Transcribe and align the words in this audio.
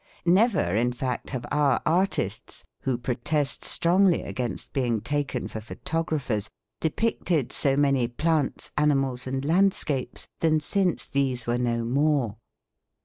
Never, 0.25 0.75
in 0.75 0.93
fact, 0.93 1.29
have 1.29 1.45
our 1.51 1.79
artists, 1.85 2.63
who 2.79 2.97
protest 2.97 3.63
strongly 3.63 4.23
against 4.23 4.73
being 4.73 4.99
taken 4.99 5.47
for 5.47 5.61
photographers, 5.61 6.49
depicted 6.79 7.51
so 7.53 7.77
many 7.77 8.07
plants, 8.07 8.71
animals 8.79 9.27
and 9.27 9.45
landscapes, 9.45 10.27
than 10.39 10.59
since 10.59 11.05
these 11.05 11.45
were 11.45 11.59
no 11.59 11.83
more. 11.85 12.37